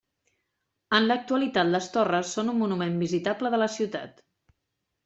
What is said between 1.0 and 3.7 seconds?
l'actualitat les torres són un monument visitable de